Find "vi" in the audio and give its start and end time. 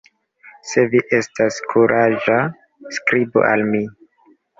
0.93-1.01